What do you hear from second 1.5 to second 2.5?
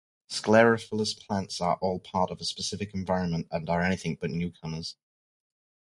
are all part of a